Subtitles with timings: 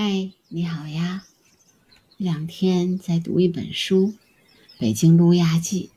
[0.00, 1.24] 嗨，你好呀！
[2.16, 4.06] 这两天在读一本书
[4.78, 5.90] 《北京路亚记》。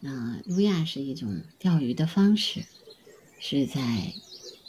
[0.00, 2.66] 那路亚是一种钓鱼的方式，
[3.40, 4.12] 是在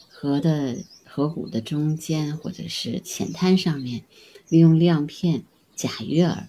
[0.08, 4.06] 河的河谷的中间或者是浅滩上面，
[4.48, 5.44] 利用亮片、
[5.76, 6.46] 假鱼饵，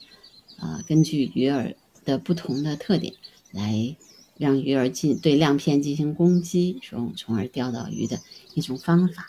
[0.56, 1.74] 啊，根据鱼饵
[2.04, 3.14] 的不同的特点，
[3.50, 3.96] 来
[4.38, 8.20] 让鱼儿进对亮片进行攻击，从从而钓到鱼的
[8.54, 9.26] 一种方法。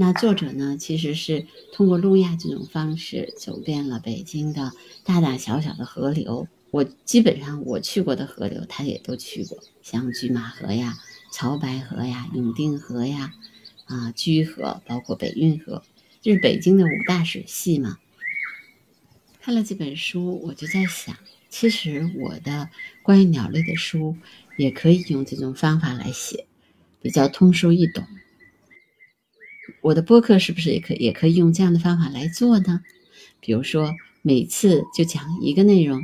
[0.00, 4.72] 那作者呢，其实是通过路亚这种方式走遍了北京的
[5.04, 6.48] 大大小小的河流。
[6.70, 10.96] 我基本上我去过的河流，他也都去过，像拒马河呀、
[11.34, 13.34] 潮白河呀、永定河呀、
[13.84, 15.82] 啊居河，包括北运河，
[16.22, 17.98] 就是北京的五大水系嘛。
[19.42, 21.14] 看了这本书，我就在想，
[21.50, 22.70] 其实我的
[23.02, 24.16] 关于鸟类的书
[24.56, 26.46] 也可以用这种方法来写，
[27.02, 28.02] 比较通俗易懂。
[29.82, 32.82] 我的播客是不是也可也可以用这样的方法来做呢？
[33.40, 36.02] 比如说每次就讲一个内容，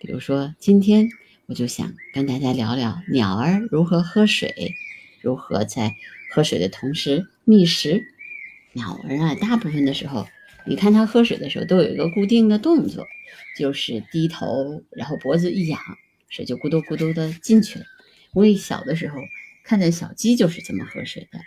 [0.00, 1.08] 比如说今天
[1.46, 4.74] 我就想跟大家聊聊鸟儿如何喝水，
[5.20, 5.94] 如何在
[6.32, 8.02] 喝水的同时觅食。
[8.72, 10.26] 鸟儿啊，大部分的时候，
[10.66, 13.06] 你看它喝水的时候都有一个固定的动作，
[13.56, 15.80] 就是低头，然后脖子一仰，
[16.28, 17.84] 水就咕嘟咕嘟的进去了。
[18.32, 19.16] 我也小的时候
[19.62, 21.38] 看见小鸡就是这么喝水的。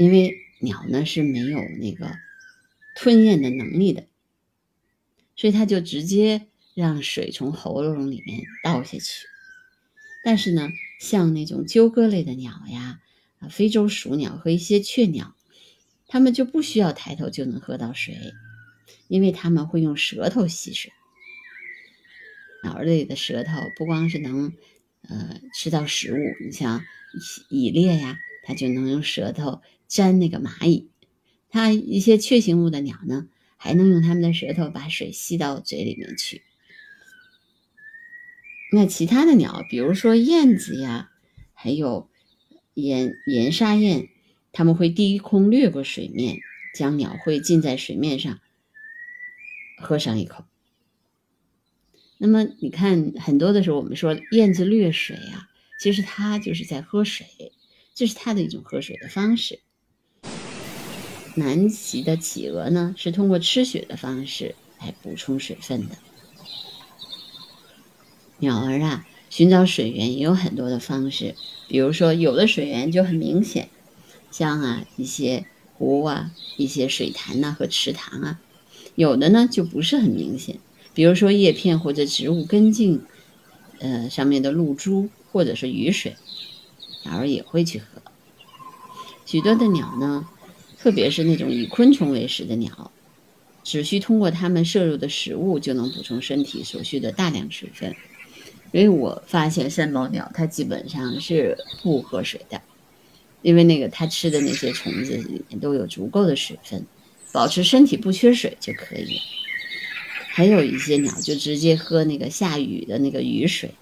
[0.00, 2.10] 因为鸟呢是没有那个
[2.96, 4.06] 吞咽的能力的，
[5.36, 9.26] 所以它就直接让水从喉咙里面倒下去。
[10.24, 12.98] 但是呢，像那种鸠鸽类的鸟呀，
[13.40, 15.36] 啊，非洲鼠鸟和一些雀鸟，
[16.08, 18.16] 它们就不需要抬头就能喝到水，
[19.06, 20.90] 因为它们会用舌头吸水。
[22.62, 24.54] 鸟类的舌头不光是能
[25.02, 26.82] 呃吃到食物，你像
[27.50, 29.62] 蚁猎呀，它就能用舌头。
[29.88, 30.88] 粘那个蚂蚁，
[31.48, 36.42] 它一些雀形目的鸟呢，还能用它们的舌头把水吸到嘴里面去。
[38.72, 41.10] 那其他的鸟，比如说燕子呀，
[41.54, 42.08] 还有
[42.74, 44.10] 岩岩沙燕，
[44.52, 46.38] 它们会低空掠过水面，
[46.72, 48.38] 将鸟喙浸在水面上，
[49.76, 50.44] 喝上一口。
[52.16, 55.48] 那么你看，很多的时候我们说燕子掠水啊，
[55.80, 57.26] 其实它就是在喝水，
[57.94, 59.60] 这是它的一种喝水的方式。
[61.36, 65.96] 南极的企鹅呢，是通过吃雪的方式来补充水分的。
[68.38, 71.34] 鸟儿啊，寻找水源也有很多的方式，
[71.68, 73.68] 比如说有的水源就很明显，
[74.30, 78.38] 像啊一些湖啊、一些水潭呐和池塘啊；
[78.94, 80.58] 有的呢就不是很明显，
[80.94, 83.02] 比如说叶片或者植物根茎，
[83.78, 86.16] 呃上面的露珠或者是雨水，
[87.02, 88.02] 鸟儿也会去喝。
[89.24, 90.28] 许多的鸟呢。
[90.82, 92.90] 特别是那种以昆虫为食的鸟，
[93.62, 97.94] 只需通过它们摄入的食物就能补充身体所需的大量水分。
[98.72, 102.62] 因为我发现山猫鸟它基本上是不喝水的，
[103.42, 106.86] 因为那个它吃的那些虫子里面都有足够的水分，
[107.30, 109.20] 保持身体不缺水就可以。
[110.30, 113.74] 还有一些鸟就直接喝那个下雨的那个雨水。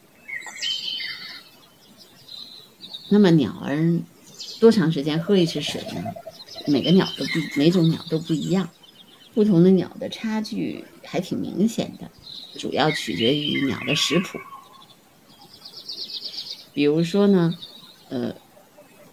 [3.10, 4.00] 那么鸟儿
[4.60, 6.04] 多长时间喝一次水呢？
[6.66, 8.68] 每个鸟都不，每种鸟都不一样，
[9.34, 12.10] 不同的鸟的差距还挺明显的，
[12.58, 14.38] 主要取决于鸟的食谱。
[16.74, 17.58] 比如说呢，
[18.10, 18.34] 呃，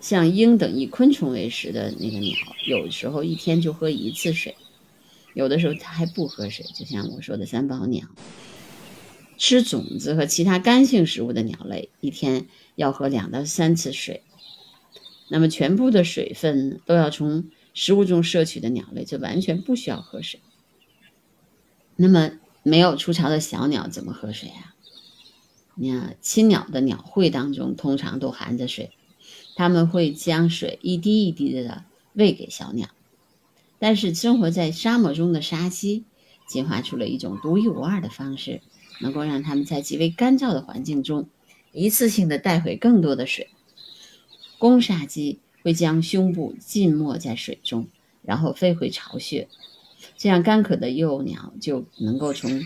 [0.01, 2.35] 像鹰等以昆虫为食的那个鸟，
[2.67, 4.55] 有时候一天就喝一次水，
[5.33, 8.05] 有的时候它还不喝水，就像我说的三宝鸟。
[9.37, 14.23] 吃种子和其他干性食物的鸟类，一天要喝两到三次水。
[15.27, 20.39] 那么，全部的水分都要从食物中摄取的鸟类，就完全不需要喝水。
[21.95, 22.31] 那么，
[22.63, 24.75] 没有出巢的小鸟怎么喝水啊？
[25.75, 28.91] 你看，亲鸟的鸟喙当中通常都含着水，
[29.55, 32.89] 它们会将水一滴一滴的喂给小鸟。
[33.79, 36.05] 但是，生活在沙漠中的沙蜥
[36.47, 38.61] 进化出了一种独一无二的方式，
[38.99, 41.29] 能够让它们在极为干燥的环境中，
[41.71, 43.49] 一次性的带回更多的水。
[44.57, 47.87] 公沙鸡会将胸部浸没在水中，
[48.21, 49.47] 然后飞回巢穴，
[50.17, 52.63] 这样干渴的幼鸟就能够从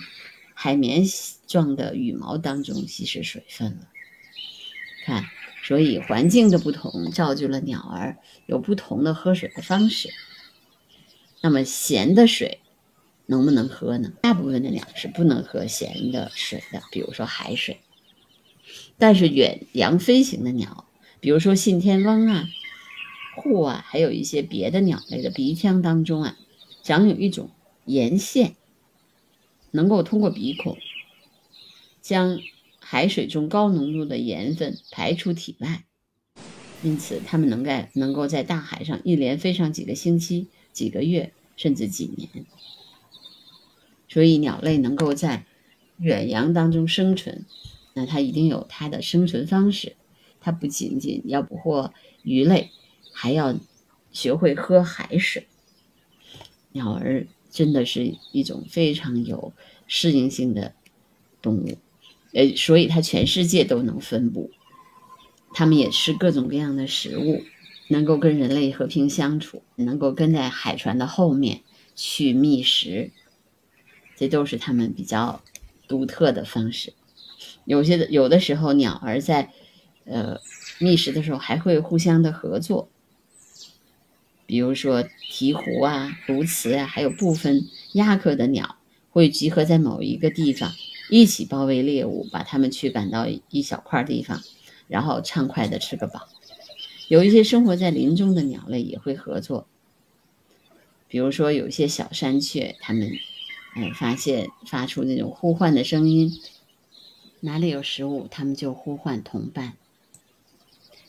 [0.53, 1.03] 海绵
[1.47, 3.87] 状的羽毛当中吸食水分了。
[5.05, 5.25] 看，
[5.63, 10.09] 所以环境的不同造就了鸟儿有不同的喝水的方式。
[11.41, 12.59] 那么咸的水
[13.29, 14.11] 能不能喝呢？
[14.21, 17.77] 大部分的鸟是不能喝咸的水的，比如说海水。
[18.97, 20.85] 但是远洋飞行的鸟。
[21.21, 22.45] 比如说信天翁啊，
[23.35, 26.37] 户啊，还有一些别的鸟类的鼻腔当中啊，
[26.81, 27.49] 长有一种
[27.83, 28.55] 盐腺，
[29.71, 30.77] 能够通过鼻孔
[32.01, 32.39] 将
[32.79, 35.83] 海水中高浓度的盐分排出体外，
[36.81, 42.29] 因此它们能在能够在大海上一连飞上几个星期、几个月，甚至几年。
[44.09, 45.45] 所以，鸟类能够在
[45.99, 47.45] 远洋当中生存，
[47.93, 49.95] 那它一定有它的生存方式。
[50.41, 52.71] 它不仅仅要捕获鱼类，
[53.13, 53.55] 还要
[54.11, 55.47] 学会喝海水。
[56.71, 59.53] 鸟儿真的是一种非常有
[59.85, 60.73] 适应性的
[61.41, 61.77] 动物，
[62.33, 64.49] 呃，所以它全世界都能分布。
[65.53, 67.43] 它们也吃各种各样的食物，
[67.89, 71.61] 能够跟人类和平相处，能够跟在海船的后面
[71.95, 73.11] 去觅食。
[74.19, 75.41] 这都是它们比较
[75.87, 76.91] 独特的方式。
[77.63, 79.53] 有些的有的时候，鸟儿在
[80.03, 80.41] 呃
[80.77, 82.89] 觅食的时候还会互相的合作，
[84.45, 88.75] 比如说鹈鹕啊、鸬鹚啊，还有部分鸦科的鸟
[89.09, 90.73] 会集合在某一个地方，
[91.09, 94.41] 一起包围猎物，把它们驱赶到一小块地方，
[94.89, 96.27] 然后畅快的吃个饱。
[97.07, 99.65] 有一些生活在林中的鸟类也会合作，
[101.07, 103.09] 比如说有些小山雀，它们。
[103.75, 106.39] 哎，发现发出那种呼唤的声音，
[107.39, 109.73] 哪里有食物，它们就呼唤同伴。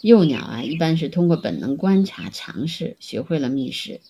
[0.02, 4.00] 幼鸟啊，一般是通过本能观察、尝试，学会了觅食。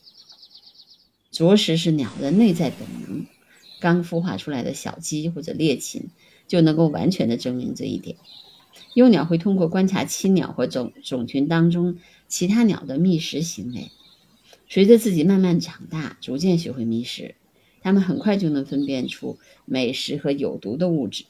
[1.31, 3.27] 啄食是鸟的内在本能，
[3.81, 6.11] 刚孵化出来的小鸡或者猎禽
[6.47, 8.17] 就能够完全的证明这一点。
[8.95, 11.99] 幼鸟会通过观察亲鸟或种种群当中
[12.29, 13.91] 其他鸟的觅食行为，
[14.69, 17.37] 随着自己慢慢长大，逐渐学会觅食。
[17.83, 21.25] 它们很快就能分辨出美食和有毒的物质，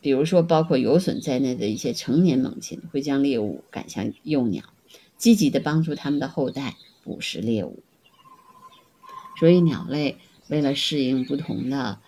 [0.00, 4.64] 比如说包括游隼在内的一些成年猛禽会将猎物赶向幼鸟，
[5.16, 7.82] 积极的帮助它们的后代捕食猎物。
[9.38, 10.18] 所以鸟类
[10.48, 11.98] 为了适应不同的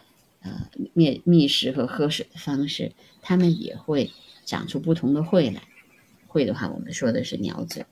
[0.41, 4.13] 呃觅觅食和喝水的方式，它们也会
[4.45, 5.63] 长出不同的喙来。
[6.29, 7.87] 喙的话，我们说的是鸟嘴。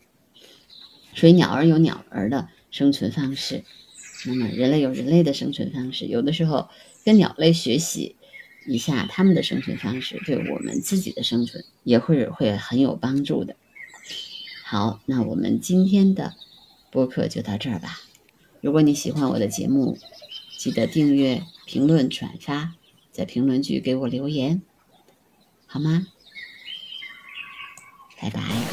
[1.14, 3.64] 所以鸟儿有鸟儿的生存方式。
[4.26, 6.68] 那么，人类有人类的生存方式，有的时候
[7.04, 8.16] 跟鸟类学习
[8.66, 13.56] 一下他们的生存方式，对我们自己的生存也会会很有帮助的。
[14.64, 16.34] 好，那我们今天的
[16.90, 18.00] 播客就到这儿吧。
[18.60, 19.96] 如果你喜欢我的节目，
[20.58, 22.74] 记得订阅、评论、转发，
[23.12, 24.62] 在评论区给我留言，
[25.66, 26.08] 好吗？
[28.20, 28.65] 拜拜。